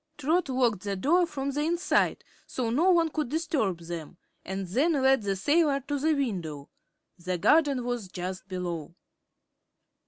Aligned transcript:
Trot 0.17 0.49
locked 0.49 0.81
the 0.81 0.95
door 0.95 1.27
from 1.27 1.51
the 1.51 1.61
inside, 1.61 2.23
so 2.47 2.71
no 2.71 2.89
one 2.89 3.09
could 3.11 3.29
disturb 3.29 3.81
them, 3.81 4.17
and 4.43 4.65
then 4.69 4.93
led 4.93 5.21
the 5.21 5.35
sailor 5.35 5.79
to 5.81 5.99
the 5.99 6.15
window. 6.15 6.69
The 7.19 7.37
garden 7.37 7.85
was 7.85 8.07
just 8.07 8.47
below. 8.47 8.95